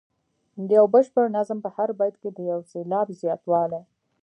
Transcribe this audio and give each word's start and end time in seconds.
د 0.67 0.69
یو 0.77 0.85
بشپړ 0.93 1.25
نظم 1.37 1.57
په 1.65 1.69
هر 1.75 1.89
بیت 1.99 2.15
کې 2.21 2.29
د 2.33 2.39
یو 2.51 2.59
سېلاب 2.71 3.07
زیاتوالی. 3.21 3.81